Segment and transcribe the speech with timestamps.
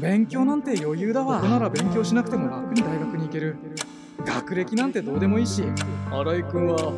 [0.00, 1.36] 勉強なんて余裕だわ。
[1.36, 3.56] ここなら勉強しなくても楽に大学に行ける。
[4.24, 5.62] 学歴なんてどうでもいいし。
[6.10, 6.92] 新井君は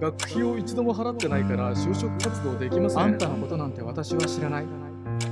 [0.00, 2.98] 学費を一度も払ってないから就職活動できません。
[3.00, 4.64] あんたのことなんて私は知らない。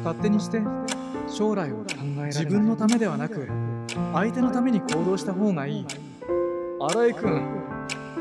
[0.05, 0.61] 勝手にして
[1.29, 1.85] 将来を考
[2.19, 3.49] え自分のためではなく
[4.13, 5.87] 相手のために行動した方がいい。
[6.81, 7.43] 新井君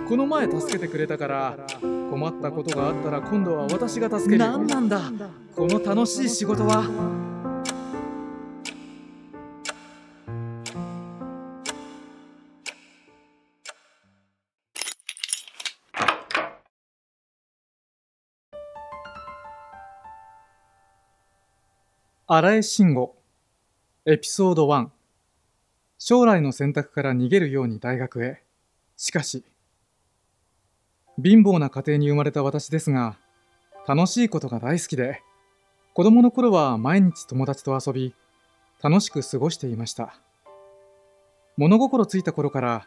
[0.07, 4.99] この前助けてくれたから困ったことがあったら今度は私が助ける何なんだ。
[5.55, 6.83] この楽しい仕事は
[22.31, 23.15] 荒江慎吾。
[24.05, 24.89] エピソード1
[25.97, 28.43] 将来の選択から逃げるように大学へ。
[28.97, 29.43] しかし
[31.17, 33.17] 貧乏な家庭に生まれた私ですが
[33.87, 35.23] 楽しいことが大好きで
[35.95, 38.13] 子供の頃は毎日友達と遊び
[38.79, 40.13] 楽しく過ごしていました。
[41.57, 42.85] 物心ついた頃から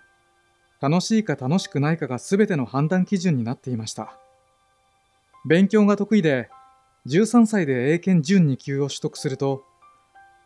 [0.81, 4.17] 楽しいか楽しくないかが全ての判断基準になっていました。
[5.45, 6.49] 勉強が得意で
[7.07, 9.65] 13歳で英検準2級を取得すると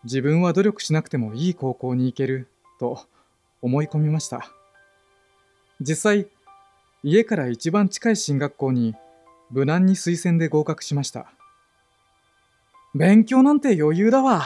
[0.04, 3.06] 自分は努力しなくてもいい高校に行けると
[3.60, 4.50] 思い込みました。
[5.80, 6.28] 実際
[7.02, 8.94] 家から一番近い進学校に
[9.50, 11.26] 無難に推薦で合格しました。
[12.94, 14.42] 勉強なんて余裕だわ。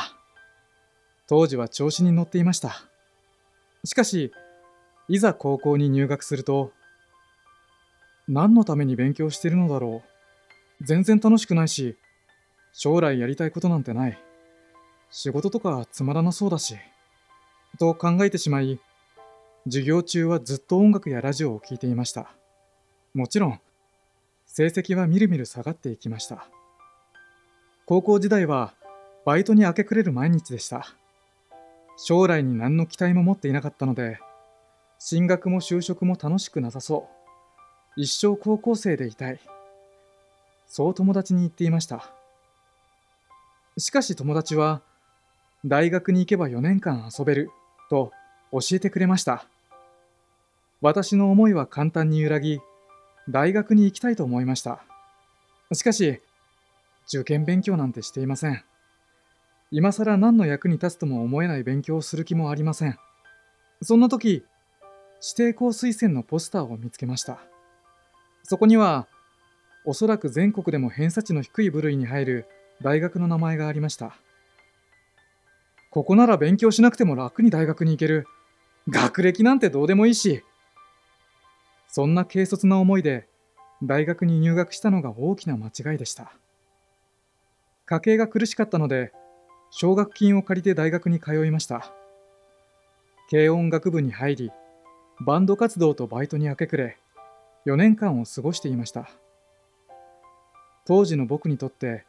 [1.28, 2.82] 当時は調子に乗っていました。
[3.84, 4.32] しかし
[5.08, 6.72] いざ高校に入学すると
[8.26, 10.09] 何のために勉強してるのだろう。
[10.80, 11.96] 全然楽しくないし
[12.72, 14.18] 将来やりたいことなんてない。
[15.10, 16.76] 仕事とかつまらなそうだし
[17.78, 18.80] と考えてしまい
[19.64, 22.30] 授業中はずっと音楽やラジオを聴いていました。
[23.12, 23.60] もちろん
[24.46, 26.48] 成績はみるみる下がっていきました。
[27.86, 28.74] 高校時代は
[29.26, 30.86] バイトに明け暮れる毎日でした。
[31.96, 34.18] 将来に何の期待も持っていなかったので
[34.98, 37.08] 進学も就職も楽しくなさそ
[37.96, 38.00] う。
[38.00, 39.40] 一生高校生でいたい。
[40.70, 42.12] そう友達に言っていました。
[43.76, 44.82] しかし友達は
[45.64, 47.50] 大学に行けば4年間遊べる
[47.90, 48.12] と
[48.52, 49.44] 教えてくれました。
[50.80, 52.60] 私の思いは簡単に揺らぎ
[53.28, 54.84] 大学に行きたいと思いました。
[55.72, 56.20] しかし
[57.12, 58.62] 受験勉強なんてしていません。
[59.72, 62.96] 今更何の役に立つとも思えない勉強をする気もありません。
[63.82, 64.44] そんな時指
[65.36, 67.40] 定校推薦のポスターを見つけました。
[68.44, 69.08] そこには
[69.90, 72.46] おそらく全国でも偏差値の低い部類に入る
[72.80, 74.14] 大学の名前がありました。
[75.90, 78.24] ここなら勉強しなくても楽に大学に行ける。
[78.88, 80.44] 学歴なんてどうでもいいし。
[81.88, 83.26] そんな軽率な思いで
[83.82, 86.34] 大学に入学したのが大きな間違いでした。
[87.84, 89.10] 家計が苦しかったので
[89.72, 91.92] 奨学金を借りて大学に通いました。
[93.28, 94.52] 軽音楽部に入り
[95.26, 96.96] バンド活動とバイトに明け暮れ
[97.66, 99.10] 4年間を過ごしていました。
[100.90, 102.04] 当時の僕にとって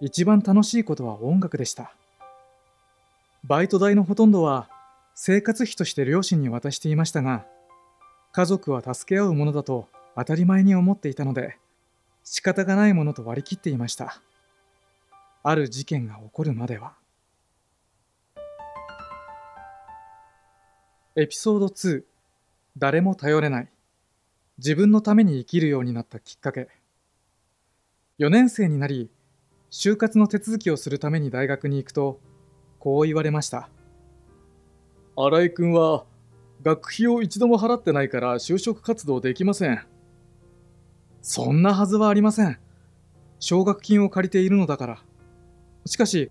[0.00, 1.92] 一番楽しいことは音楽でした。
[3.44, 4.70] バイト代のほとんどは
[5.14, 7.44] 生活費として両親に渡していましたが
[8.32, 11.58] 家族は助け合うものだと当たり前に思っていたので
[12.24, 14.18] 仕方がないものと割り切っていました。
[15.42, 16.94] ある事件が起こるまでは。
[21.16, 22.02] エピソード2
[22.78, 23.68] 誰も頼れない。
[24.56, 26.68] 自分のために生きるようになったきっかけ。
[28.18, 29.10] 4年生になり
[29.70, 32.18] 就活の手続きをするために大学に行くと
[32.78, 33.68] こう言われました。
[35.16, 36.06] 新井君は
[36.62, 39.84] 学費を一度も払ってないから就職活動できません。
[41.20, 42.58] そんなはずはありません。
[43.38, 45.02] 奨学金を借りているのだから。
[45.84, 46.30] しかし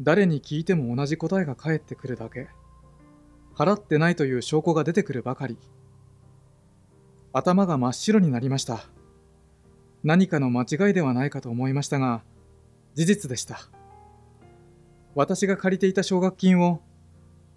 [0.00, 2.46] 誰に聞いても同じ答えが返ってくるだけ。
[3.56, 5.58] 払ってないという証拠が出てくるばかり。
[7.32, 8.84] 頭が真っ白になりました。
[10.04, 12.22] 何かの間違いではないかと思いましたが
[12.94, 13.68] 事実でした。
[15.14, 16.80] 私が借りていた奨学金を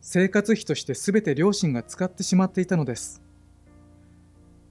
[0.01, 3.21] 生活費として全て両親が使ってしまっていたのです。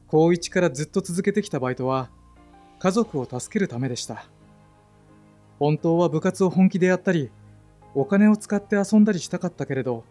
[0.06, 2.10] 高1からずっと続けてきたバイトは
[2.78, 4.26] 家族を助けるためでした。
[5.58, 7.30] 本当は部活を本気でやったり
[7.94, 10.04] お金を使って遊んだりしたかったけれど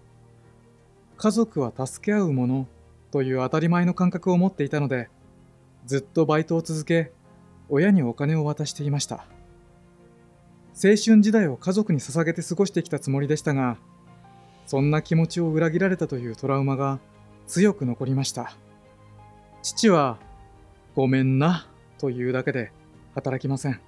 [1.18, 2.68] 家族は助け合うもの
[3.12, 5.10] という当たり前の感覚を持っていたので
[5.86, 7.12] ずっとバイトを続け
[7.70, 9.26] 親にお金を渡していました。
[10.76, 13.78] 青春時代を家族に捧げて過ごしてきたつもりでしたが
[14.66, 17.00] そんな気持ちを裏切られたというトラウマが
[17.46, 18.56] 強く残りました。
[19.62, 20.18] 父は
[20.96, 21.68] 「ごめんな」
[22.00, 22.72] というだけで
[23.14, 23.80] 働きません。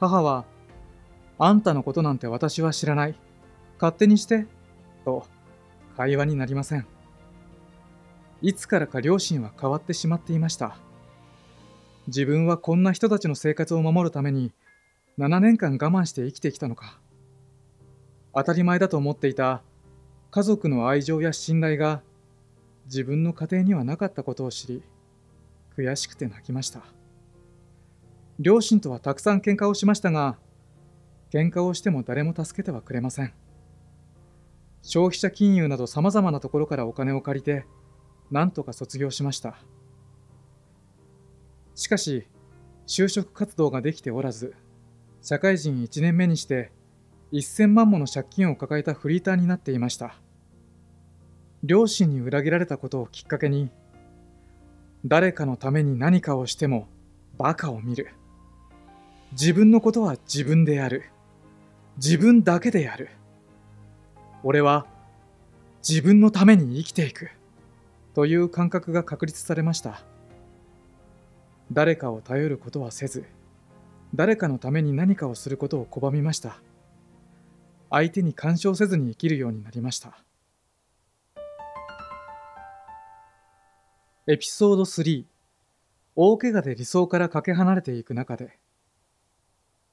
[0.00, 0.44] 母は
[1.38, 3.18] 「あんたのことなんて私は知らない。
[3.78, 4.46] 勝手にして
[5.04, 5.26] と
[5.96, 6.86] 会話になりません。
[8.40, 10.78] いつからか両親は変わってしまっていました。
[12.06, 14.52] 自分はこんな人たちの生活を守るために
[15.18, 17.00] 7年間我慢して生きてきたのか。
[18.34, 19.62] 当たり前だと思っていた
[20.30, 22.02] 家族の愛情や信頼が
[22.84, 24.82] 自分の家庭にはなかったことを知り
[25.76, 26.82] 悔しくて泣きました。
[28.38, 30.36] 両親とはたくさん喧嘩をしましたが
[31.32, 33.32] 喧嘩をしても誰も助けてはくれません。
[34.82, 37.66] 消費者金融などさまざまなところからお金を借りて
[38.30, 39.58] 何とか卒業しました。
[41.76, 42.26] しかし
[42.88, 44.54] 就職活動ができておらず
[45.22, 46.72] 社会人1年目にして
[47.32, 50.14] 1000万もの借金を抱えたフリーターになっていました。
[51.64, 53.70] 両親に裏切られたことをきっかけに
[55.04, 56.88] 誰かのために何かをしても
[57.36, 58.12] バカを見る。
[59.32, 61.10] 自分のことは自分でやる。
[61.96, 63.10] 自分だけでやる。
[64.44, 64.86] 俺は
[65.86, 67.30] 自分のために生きていく。
[68.14, 70.02] という感覚が確立されました。
[71.72, 73.24] 誰かを頼ることはせず
[74.14, 76.58] 誰かのために何かをすることを拒みました。
[77.90, 80.18] 相手に干渉せずに生きるようになりました。
[84.26, 85.24] エピソード3
[86.16, 88.58] 大怪我で理想からかけ離れていく中で。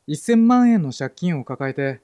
[0.07, 2.01] 1000万円の借金を抱えて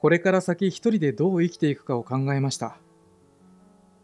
[0.00, 2.76] これから先一人でどう生きていくかを考えました。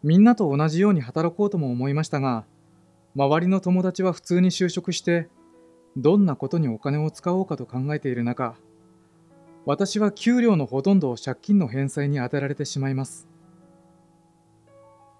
[0.03, 2.45] みんなと同じように働こうとも思いましたが
[3.15, 5.29] 周りの友達は普通に就職して
[5.97, 8.55] どんなことにお金を使おうかと考えている中
[9.65, 13.27] 私は給料のほとんどを借金の返済に充てられてしまいます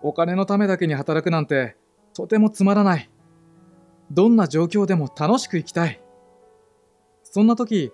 [0.02, 1.76] お金のためだけに働くなんて
[2.14, 3.10] とてもつまらない。
[4.12, 6.02] どんな状況でも楽しく生きたい。
[7.24, 7.92] そんな時、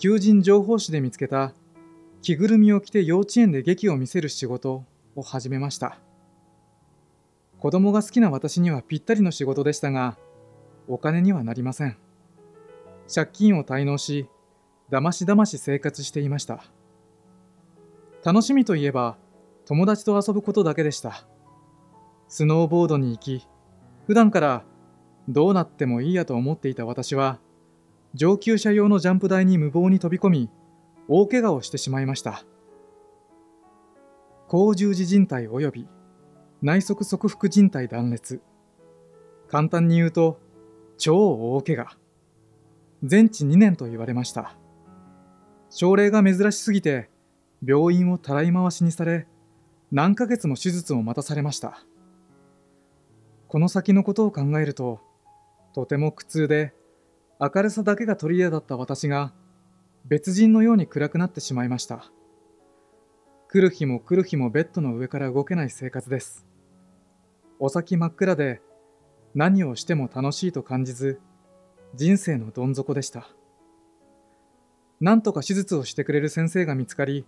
[0.00, 1.54] 求人情報誌で見つけた
[2.22, 4.84] 着ぐるみを着て幼稚園で劇を見せる仕事
[5.14, 5.98] を始めました。
[7.64, 10.18] 子供が好きな私にはぴったりの仕事でしたが、
[10.86, 11.96] お金にはなりません。
[13.08, 14.28] 借金を滞納し、
[14.90, 16.62] だましだまし生活していました。
[18.22, 19.16] 楽しみといえば、
[19.64, 21.26] 友達と遊ぶことだけでした。
[22.28, 23.48] スノーボードに行き、
[24.06, 24.62] 普段から
[25.26, 27.38] どうなってもいいやと思っていた私は、
[28.12, 30.50] 上級者用のジャンプ台に無謀に飛び込み、
[31.08, 32.44] 大怪我をしてしまいました。
[34.48, 35.88] 甲十字靭帯及び
[36.62, 38.40] 内側側腹靭帯断裂。
[39.48, 40.40] 簡単に言うと、
[40.96, 41.96] 超大怪我。
[43.02, 44.56] 全治2年と言われました。
[45.70, 47.10] 症例が珍しすぎて、
[47.66, 49.26] 病院をたらい回しにされ、
[49.90, 51.84] 何ヶ月も手術を待たされました。
[53.48, 55.00] この先のことを考えると、
[55.74, 56.74] とても苦痛で、
[57.40, 59.32] 明るさだけが取り柄だった私が、
[60.06, 62.10] 別人のように暗くなってしまいました。
[63.54, 66.44] 来る日も来る日もベッドの上から動けない生活です。
[67.60, 68.60] お先真っ暗で、
[69.32, 71.20] 何をしても楽しいと感じず、
[71.94, 73.28] 人生のどん底でした。
[75.00, 77.26] なんとか手術をしてくれる先生が見つかり、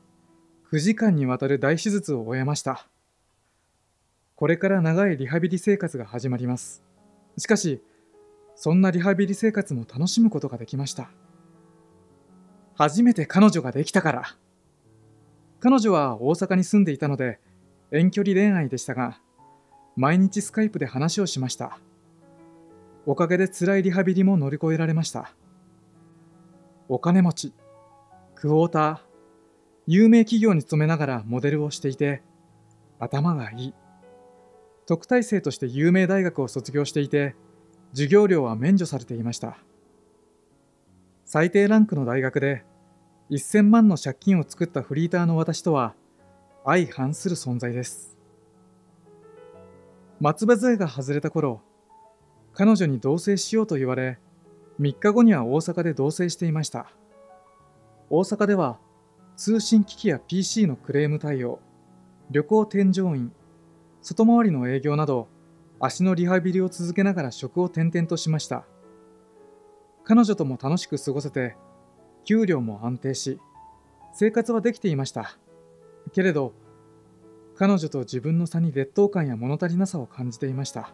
[0.73, 2.88] 9時間にわたる大手術を終えました。
[4.34, 6.82] これから長いリハビリ生活が始まります。
[7.38, 7.81] しかし、
[8.56, 11.08] そんなリハビリ生活も楽しむことができました。
[12.75, 14.37] 初めて彼女ができたから。
[15.60, 17.40] 彼女は大阪に住んでいたので、
[17.90, 19.20] 遠距離恋愛でしたが、
[19.96, 21.78] 毎日スカイプで話をしました。
[23.06, 25.32] おかげで辛いリハビリも乗り越えられました。
[26.88, 27.54] お金持ち、
[28.34, 28.98] クォーター、
[29.86, 32.22] 有名企業に勤めながらモデルをしていて、
[32.98, 33.75] 頭がいい。
[34.86, 37.34] 特待生として有名大学を卒業していて、
[37.92, 39.56] 授業料は免除されていました。
[41.25, 42.64] 最低ランクの大学で
[43.30, 45.95] 1000万の借金を作ったフリーターの私とは
[46.64, 48.16] 相反する存在です。
[50.21, 51.61] 松葉杖が外れた頃、
[52.54, 54.18] 彼女に同棲しようと言われ、
[54.80, 56.87] 3日後には大阪で同棲していました。
[58.11, 58.78] 大阪では
[59.37, 61.61] 通信機器や PC のクレーム対応、
[62.30, 63.33] 旅行添乗員、
[64.06, 65.26] 外回りの営業など
[65.80, 68.64] 足のリハビリを続けながら職を転々としました
[70.04, 71.56] 彼女とも楽しく過ごせて
[72.26, 73.40] 給料も安定し
[74.12, 75.38] 生活はできていました。
[76.12, 76.52] けれど
[77.56, 80.92] 彼女と自分の差に劣等感や物足りなさを感じていました。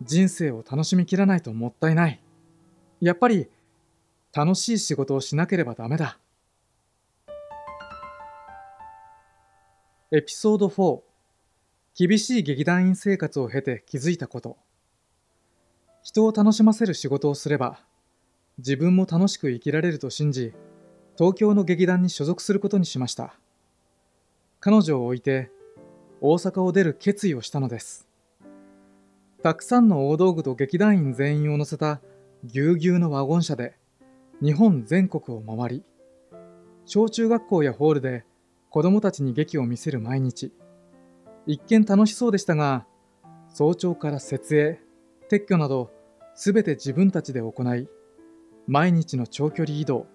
[0.00, 2.22] 人生を楽しみきらないともったいない。
[3.00, 3.50] やっぱり
[4.32, 6.18] 楽しい仕事をしなければダメだ。
[10.10, 11.00] エピソード4
[11.94, 14.56] 厳しい劇団員生活を経て気づいたこと。
[16.02, 17.80] 人を楽しませる仕事をすれば、
[18.58, 20.52] 自分も楽しく生きられると信じ、
[21.16, 23.34] 東京の劇団に所属することにしました。
[24.64, 25.50] 彼女を置いて
[26.22, 28.08] 大阪を出る決意をしたのです
[29.42, 32.00] たくさんの大道具と劇団員全員を乗せた
[32.44, 33.76] ぎゅうぎゅうのワゴン車で
[34.42, 35.84] 日本全国を回り
[36.86, 38.24] 小中学校やホールで
[38.70, 40.50] 子供たちに劇を見せる毎日
[41.46, 42.86] 一見楽しそうでしたが
[43.50, 44.80] 早朝から設営
[45.30, 45.90] 撤去など
[46.34, 47.86] 全て自分たちで行い
[48.66, 50.06] 毎日の長距離移動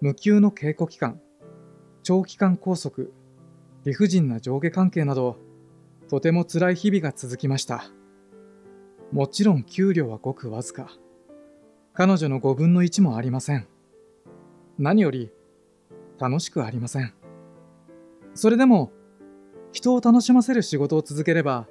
[0.00, 1.20] 無給の稽古期間
[2.02, 3.08] 長期間拘束
[3.84, 5.38] 理不尽な上下関係など
[6.08, 7.84] とても辛い日々が続きました。
[9.12, 10.88] もちろん給料はごくわずか。
[11.92, 13.66] 彼女の5分の1もありません。
[14.78, 15.30] 何より
[16.18, 17.14] 楽しくありません。
[18.34, 18.92] それでも
[19.72, 21.68] 人を楽しませる仕事を続ければ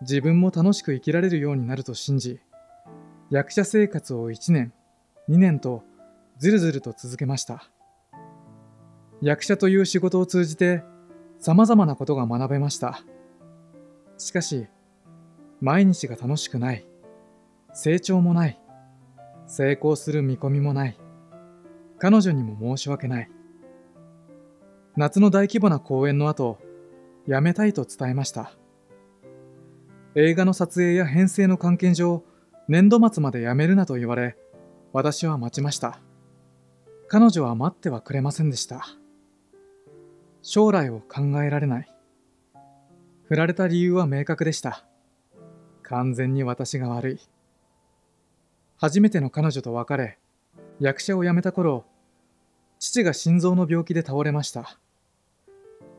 [0.00, 2.40] 自分も楽しく生きられるようになると信じ
[3.30, 4.72] 役者生活を1年
[5.32, 5.82] 2年と
[6.36, 7.64] ずるずると続けました。
[9.22, 10.82] 役者という仕事を通じて
[11.38, 13.00] 様々なことが学べました。
[14.18, 14.66] しかし
[15.62, 16.86] 毎日が楽しくない。
[17.72, 18.60] 成長もない。
[19.46, 20.98] 成功する見込みもない。
[21.98, 23.30] 彼女にも申し訳ない。
[24.96, 26.58] 夏の大規模な公演の後
[27.26, 28.52] 辞めたいと伝えました。
[30.14, 32.22] 映画の撮影や編成の関係上
[32.68, 34.36] 年度末まで辞めるなと言われ
[34.92, 36.00] 私は待ちました。
[37.08, 38.86] 彼女は待ってはくれませんでした。
[40.42, 41.90] 将来を考えられない。
[43.24, 44.84] 振られた理由は明確でした。
[45.82, 47.20] 完全に私が悪い。
[48.76, 50.18] 初めての彼女と別れ
[50.78, 51.84] 役者を辞めた頃
[52.80, 54.78] 父が心臓の病気で倒れました。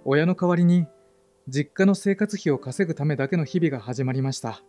[0.06, 0.86] 親の代わりに
[1.48, 4.62] 実家の生活費を稼ぐためだけの日々が始まりました。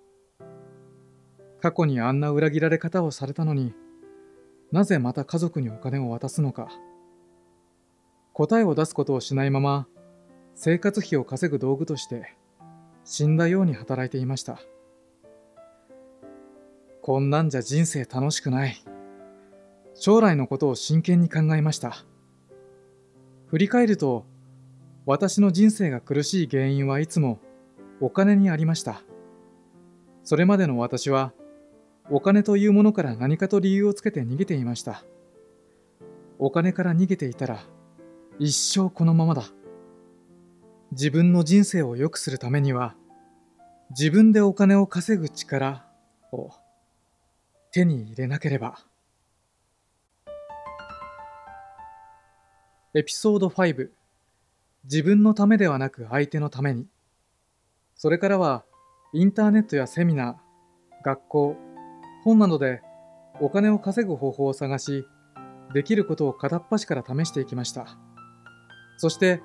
[1.60, 3.74] 過去にあんな裏切られ方をされたのに
[4.72, 6.68] なぜまた家族にお金を渡すのか。
[8.32, 9.86] 答えを出すことをしないまま
[10.56, 12.34] 生活費を稼ぐ道具として
[13.04, 14.58] 死んだように働いていました。
[17.00, 18.76] こんなんじゃ人生楽しくない。
[19.94, 22.04] 将来のことを真剣に考えました。
[23.46, 24.24] 振り返ると
[25.06, 27.38] 私の人生が苦しい原因はいつも
[28.00, 29.02] お金にありました。
[30.24, 31.32] それまでの私は
[32.10, 35.04] お金というものから何かと理由をつけて逃げていました。
[36.38, 37.60] お金から逃げていたら
[38.38, 39.44] 一生このままだ。
[40.92, 42.94] 自分の人生を良くするためには
[43.90, 45.86] 自分でお金を稼ぐ力
[46.32, 46.50] を
[47.72, 48.78] 手に入れなければ。
[52.94, 53.88] エピソード5
[54.84, 56.86] 自分のためではなく相手のために。
[57.96, 58.64] それからは、
[59.12, 61.56] インターネットやセミナー、学校、
[62.24, 62.82] 本などで
[63.40, 65.06] お金を稼ぐ方法を探し、
[65.72, 67.98] できることを片っ端から試していきました。
[68.96, 69.42] そして、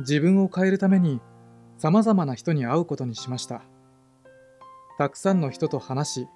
[0.00, 1.20] 自分を変えるために
[1.78, 3.62] 様々な人に会うことにしました。
[4.98, 6.28] たくさんの人と話し、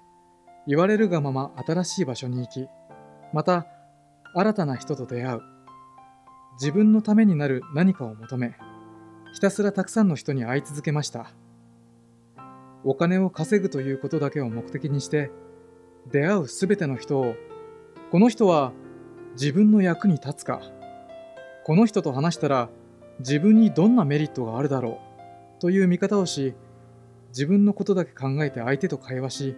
[0.67, 2.67] 言われるがまま新しい場所に行き、
[3.33, 3.67] また
[4.33, 5.55] 新たな人と出会う。
[6.55, 8.55] 自分のためになる何かを求め
[9.33, 11.31] ひたすらたくさんの人に会い続けました
[12.85, 15.31] お金を稼ぐということだけを目的にして
[16.11, 17.35] 出会うすべての人を
[18.11, 18.71] この人は
[19.33, 20.61] 自分の役に立つか。
[21.65, 22.69] この人と話したら
[23.19, 24.99] 自分にどんなメリットがあるだろ
[25.57, 26.53] うという見方をし
[27.29, 29.55] 自分のことだけ考えて相手と会話し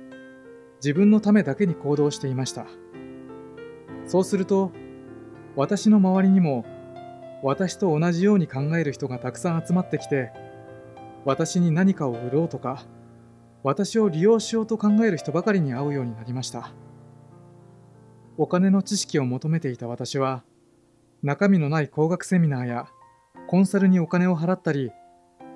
[0.77, 2.65] 自分のためだけに行動していました。
[4.05, 4.71] そうすると
[5.57, 6.65] 私の周りにも
[7.43, 10.31] 私と同じように考える人がたくさん集まってきて
[11.25, 12.85] 私に何かを売ろうとか
[13.67, 16.71] 私を利用しようと考える人ばかりに会うようになりました
[18.37, 20.45] お金の知識を求めていた私は
[21.21, 22.87] 中身のない高額セミナーや
[23.49, 24.91] コンサルにお金を払ったり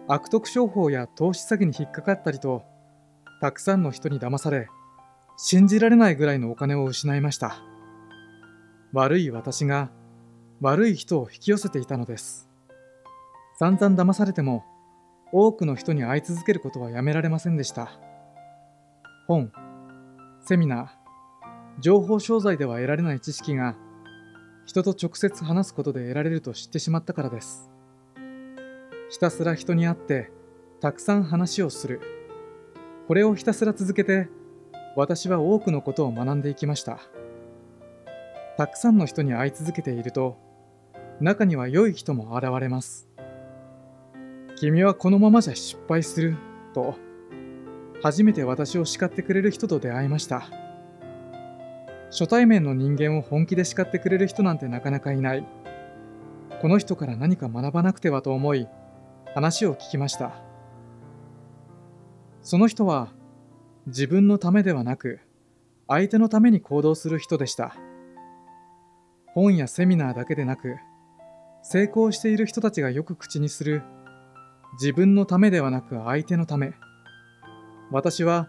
[0.10, 2.64] 悪徳商法や投資詐欺に引っかかったりと
[3.40, 4.68] たくさんの人に騙され
[5.38, 7.64] 信じられないぐらいのお金を失いました
[8.92, 9.90] 悪い私が
[10.60, 12.48] 悪い人を引き寄せていたのです。
[13.58, 14.64] 散々騙されても
[15.34, 17.92] 多くの人に会い続けることはやめられませんでした。
[19.28, 19.52] 本、
[20.46, 23.76] セミナー、情報商材では得られない知識が
[24.66, 27.72] 人と直接話すことで得られると知ってしまったからです。
[29.10, 30.32] ひたすら人に会って
[30.80, 32.02] たくさん話をする。
[33.08, 34.30] これをひたすら続けて
[34.96, 37.00] 私は多くのことを学んでいきました。
[38.58, 40.38] たくさんの人に会い続けていると
[41.20, 43.11] 中には良い人も現れます。
[44.62, 46.38] 君はこのままじゃ失敗する
[46.74, 46.96] と
[48.04, 50.50] 初めて私を叱ってくれる人と出会いました。
[52.12, 55.48] 初対面の人間を本気で叱ってくれる人なんてなかなかいない。
[56.62, 58.68] この人から何か学ばなくてはと思い、
[59.34, 60.34] 話を聞きました
[62.42, 63.10] その人は
[63.88, 65.22] 自分のためではなく
[65.88, 67.76] 相手のために行動する人でした
[69.34, 70.76] 本やセミナーだけでなく
[71.64, 73.84] 成功している人たちがよく口にする
[74.74, 76.74] 自分のためではなく相手のため。
[77.92, 78.48] 私は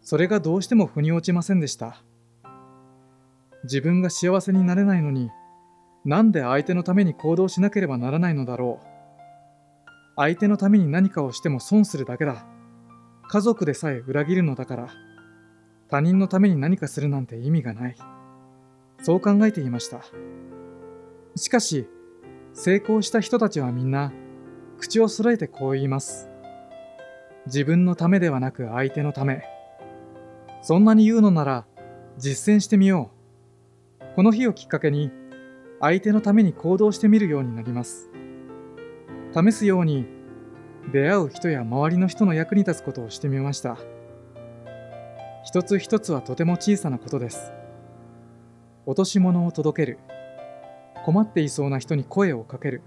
[0.00, 2.02] それがどうしても腑に落ちませんでした。
[3.64, 5.30] 自分が幸せになれないのに
[6.04, 8.86] なんで相手のために行動しなければならないのだろう。
[10.16, 12.46] 相手のために何かをしても損するだけだ。
[13.28, 14.88] 家族でさえ裏切るのだから。
[15.90, 17.96] 他人のために何かするなんて意味がない。
[19.02, 20.02] そう考えていました。
[21.36, 21.88] しかし
[22.52, 24.12] 成功した人たちはみんな
[24.78, 26.28] 口を揃えてこう言います。
[27.46, 29.42] 自分のためではなく相手のため。
[30.62, 31.66] そんなに言うのなら
[32.16, 33.10] 実践してみよ
[34.00, 34.04] う。
[34.14, 35.10] この日をきっかけに
[35.80, 38.10] 相手のために行動してみるようになります。
[39.34, 40.06] 試すように
[40.92, 43.78] 出会う人や周りの人の役に立つことをしてみました。
[45.44, 47.52] 一つ一つはとても小さなことです。
[48.86, 49.98] 落とし物を届ける。
[51.04, 52.82] 困っていそうな人に声をかける。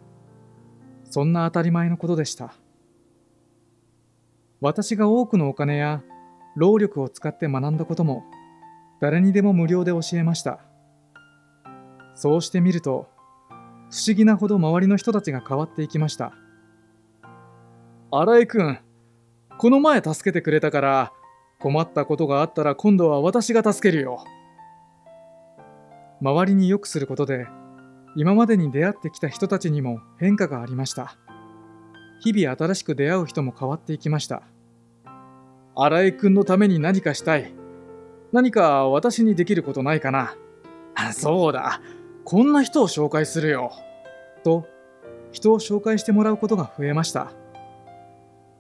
[1.12, 2.54] そんな当たり前のことでした。
[4.62, 6.04] 私が多くのお金や
[6.56, 8.24] 労力を使って学んだことも
[9.02, 10.62] 誰にでも無料で教えました。
[12.16, 13.10] そうしてみると
[13.90, 16.34] 不思議なほど周りの人たちが変わっていきました。
[18.10, 18.80] 新井君
[19.58, 21.12] この前助けてくれたから
[21.60, 24.24] 困ったことがあったら今度は私が助けるよ。
[26.22, 27.48] 周りに良くすることで
[28.16, 31.18] 今までに出会ってきた人たちにも変化がありました
[32.22, 34.44] 日々新しく出会う人も変わっていきました
[35.76, 37.54] 新井君のために何かしたい
[38.32, 40.36] 何か私にできることないかな
[41.14, 41.82] そうだ
[42.24, 43.72] こんな人を紹介するよ。
[44.44, 44.68] と、
[45.32, 47.32] 人を紹介してもらうことが増えました。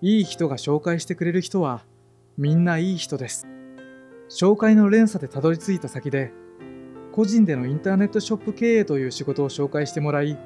[0.02, 1.86] いい人が紹介してくれる人は、
[2.38, 3.48] みんないい人です。
[4.30, 6.32] 紹介の連鎖でたどり着いた先で、
[7.12, 10.38] 個人でのインターネットショップ経営という仕事を紹介してもらい、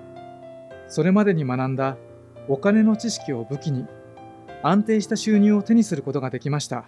[0.88, 1.98] それまでに学んだ
[2.48, 3.86] お金の知識を武器に、
[4.64, 6.86] 安定した収入を手にすることができました。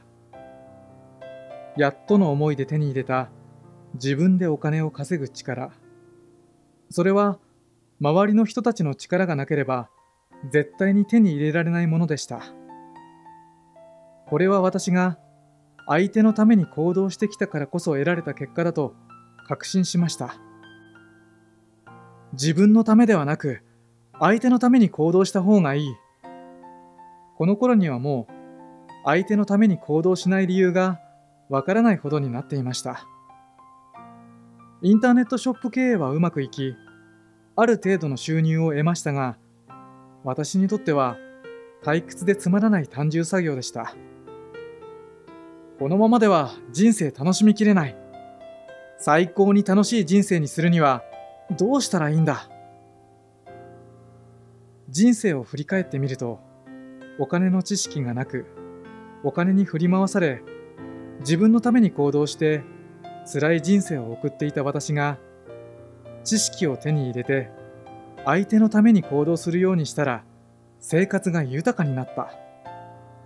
[1.77, 3.29] やっとの思いで手に入れた
[3.93, 5.71] 自分でお金を稼ぐ力。
[6.89, 7.37] それは
[8.01, 9.89] 周りの人たちの力がなければ
[10.51, 12.41] 絶対に手に入れられないものでした。
[14.27, 15.19] これは私が
[15.87, 18.93] 相手のために行動してきたからこそ得られた結果だと
[19.47, 20.35] 確信しました。
[22.33, 23.61] 自分のためではなく
[24.19, 25.95] 相手のために行動した方がいい。
[27.37, 28.33] この頃にはもう
[29.05, 30.99] 相手のために行動しない理由が
[31.49, 33.07] わからないほどになっていました。
[34.81, 36.75] インターネットショップ経営はうまくいき、
[37.55, 39.37] ある程度の収入を得ましたが、
[40.23, 41.17] 私にとっては
[41.83, 43.95] 退屈でつまらない単純作業でした。
[45.79, 48.06] このままでは人生楽しみきれない。
[48.99, 51.03] 最高に楽しい人生にするには
[51.57, 52.49] どうしたらいいんだ？
[54.89, 56.39] 人生を振り返ってみると、
[57.19, 58.45] お金の知識がなく、
[59.23, 60.41] お金に振り回され、
[61.19, 62.63] 自分のために行動して
[63.31, 65.17] 辛い人生を送っていた私が
[66.23, 67.49] 知識を手に入れて
[68.25, 70.23] 相手のために行動するようにしたら
[70.79, 72.31] 生活が豊かになった。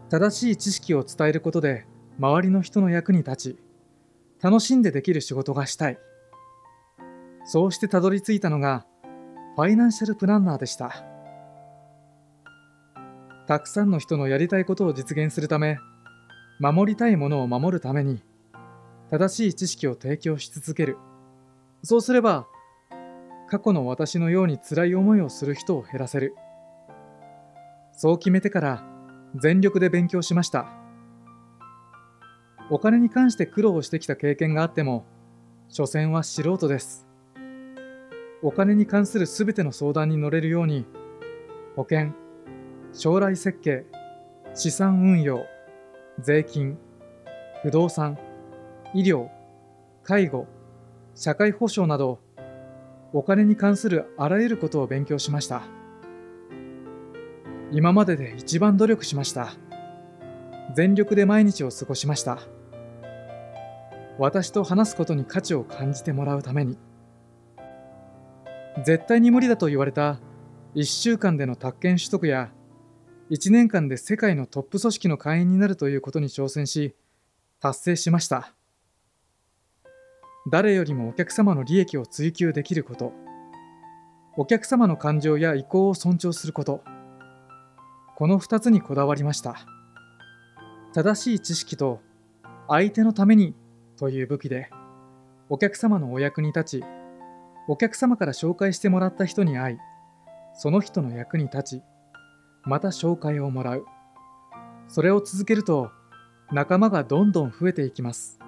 [0.09, 1.85] 正しい知識を伝えることで
[2.19, 3.57] 周りの人の役に立ち
[4.41, 5.99] 楽しんでできる仕事がしたい
[7.45, 8.85] そうしてたどり着いたのが
[9.55, 11.05] ファイナンシャルプランナーでした
[13.47, 15.77] たくさんの人のやりたいことを実現するため
[16.59, 18.23] 守りたいものを守るために
[19.11, 20.97] 正しい知識を提供し続ける。
[21.83, 22.47] そうすれば、
[23.49, 26.33] 過去の私のように辛い思いをする人を減らせる。
[27.91, 28.83] そう決めてから
[29.35, 30.80] 全力で勉強しました。
[32.73, 35.03] お金に関して苦労してきた経験があっても、
[35.67, 37.05] 所詮は素人です。
[38.41, 40.85] お金に関するすべての相談に乗れるように、
[41.75, 42.13] 保険、
[42.93, 43.83] 将来設計、
[44.53, 45.45] 資産運用、
[46.19, 46.77] 税金、
[47.61, 48.17] 不動産、
[48.93, 49.27] 医療、
[50.03, 50.47] 介護、
[51.13, 52.21] 社会保障など、
[53.11, 55.63] お金に関するあらゆることを勉強しました。
[57.73, 59.55] 今までで一番努力しました。
[60.73, 62.39] 全力で毎日を過ごしました。
[64.21, 66.77] 私と話すことに価値を感じてもらうために。
[68.85, 70.19] 絶対に無理だと言われた
[70.75, 72.51] 1週間での宅建取得や
[73.31, 76.93] 1年間で世界のトップ組織の会員になるということに挑戦し
[77.59, 78.53] 達成しました。
[80.51, 83.13] 誰よりもお客様の利益を追求できること、
[84.37, 86.83] お客様の感情や意向を尊重すること、
[88.17, 89.65] この2つにこだわりました
[90.93, 92.01] 正しい知識と
[92.67, 93.55] 相手のために
[94.01, 94.69] という武器で
[95.47, 96.83] お客様のお役に立ち
[97.69, 99.77] お客様から紹介してもらった人に会い
[100.53, 101.81] その人の役に立ち
[102.65, 103.85] また紹介をもらう。
[104.87, 105.91] それを続けると
[106.51, 108.39] 仲間がどんどん増えていきます。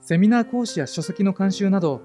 [0.00, 2.00] セミナー講師や書籍の監修など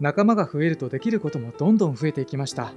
[0.00, 2.72] 仲間が増えるとできることもどんどん増えていきました。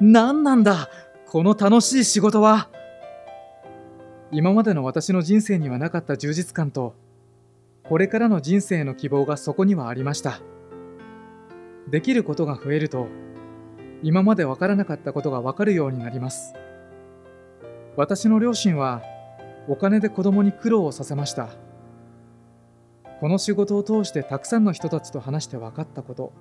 [0.00, 0.88] 何なんだ
[1.26, 2.70] この楽しい仕事は。
[4.30, 6.94] 今までの私の人生にはなかった充実感と
[7.84, 10.40] これからの人生の希望がそこにはありました。
[11.88, 13.08] できることが増えると
[14.02, 16.52] 今まで分からなかったことが分かるようになります。
[17.96, 19.02] 私の両親は
[19.66, 21.48] お金で子供に苦労をさせました。
[23.20, 26.32] この仕事を通してたくさんの人たちと話して分かったこと。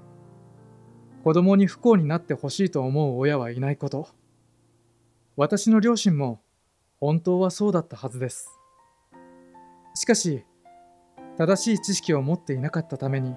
[1.23, 4.09] 子供に不幸になってほしいと思う親はいないこと。
[5.37, 6.41] 私の両親も
[6.99, 8.49] 本当はそうだったはずです。
[9.93, 10.43] しかし
[11.37, 13.35] 正しい知識を持っていなかったために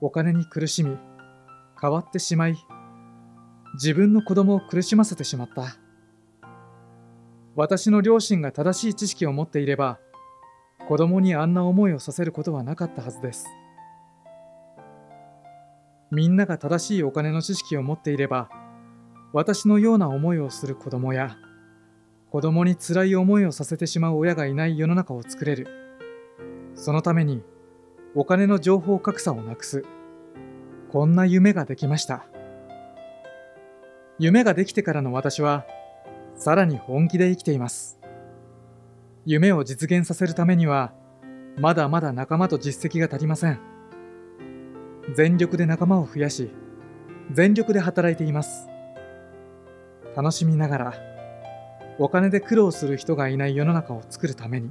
[0.00, 0.96] お金に苦しみ
[1.80, 2.56] 変わってしまい
[3.74, 5.76] 自分の子供を苦しませてしまった。
[7.54, 9.98] 私の両親が正しい知識を持っていれば
[10.88, 13.46] 子供にあんな思いをさせることはなかったはずです。
[16.10, 18.50] みんなが正しいお金の知識を持っていれば
[19.32, 21.36] 私のような思いをする子供や
[22.32, 25.68] 子供に辛い思いをさせてしまう親がいない世の中を作れる。
[26.74, 27.42] そのために
[28.14, 29.84] お金の情報格差をなくす。
[30.90, 32.24] こんな夢ができました。
[34.18, 35.66] 夢ができてからの私は
[36.34, 37.98] さらに本気で生きています。
[39.26, 40.94] 夢を実現させるためには
[41.58, 43.60] まだまだ仲間と実績が足りません。
[45.14, 46.50] 全力で仲間を増やし
[47.30, 48.68] 全力で働いています。
[50.16, 51.11] 楽しみながら
[51.98, 54.70] お金で苦労する人がいない世の中を作るために。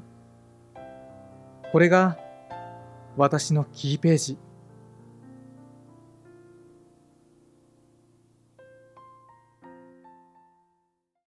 [1.71, 2.17] これが
[3.17, 4.37] 私のキーページ。